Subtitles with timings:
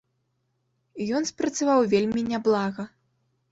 [1.03, 2.89] І ён спрацаваў вельмі няблага.